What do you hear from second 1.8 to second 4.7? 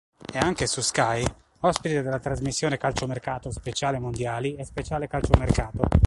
della trasmissione "Calciomercato speciale mondiali" e